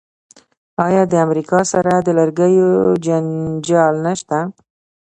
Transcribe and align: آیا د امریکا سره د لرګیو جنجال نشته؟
آیا 0.87 1.03
د 1.11 1.13
امریکا 1.25 1.59
سره 1.71 1.91
د 1.99 2.07
لرګیو 2.17 2.69
جنجال 3.05 3.95
نشته؟ 4.05 4.37